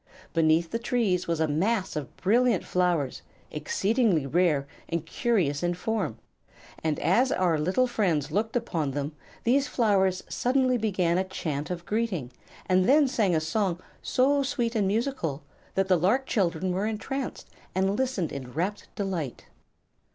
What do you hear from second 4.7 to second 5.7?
and curious